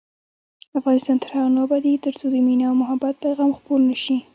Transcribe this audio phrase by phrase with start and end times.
[0.79, 4.17] افغانستان تر هغو نه ابادیږي، ترڅو د مینې او محبت پیغام خپور نشي.